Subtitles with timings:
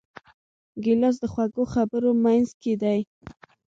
[0.83, 2.99] ګیلاس د خوږو خبرو منځکۍ دی.